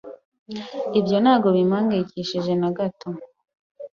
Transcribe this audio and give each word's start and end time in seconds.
Ibyo 0.99 1.17
ntabwo 1.23 1.47
bimpangayikishije 1.55 2.53
na 2.61 2.69
gato. 2.77 3.07